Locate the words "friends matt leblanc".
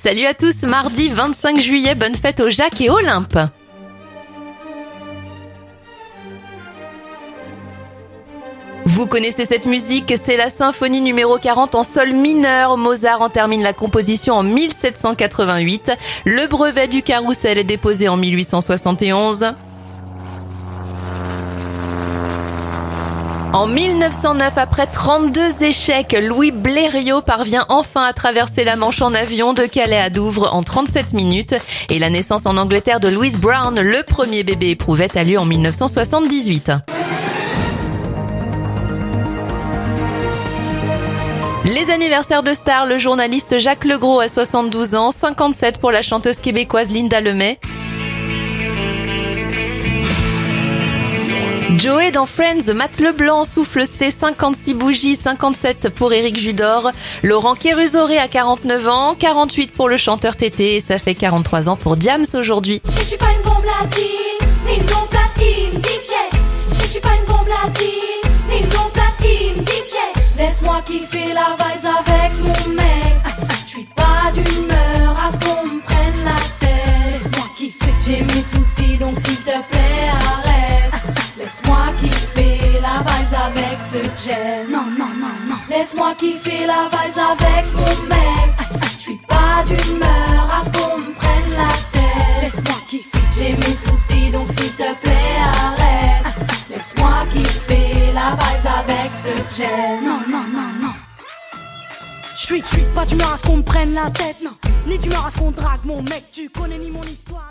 52.26-53.44